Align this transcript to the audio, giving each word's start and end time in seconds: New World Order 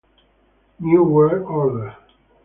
New 0.79 1.03
World 1.03 1.43
Order 1.45 1.95